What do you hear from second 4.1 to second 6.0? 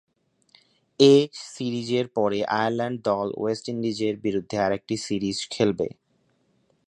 বিরুদ্ধে আরেকটি সিরিজ খেলবে।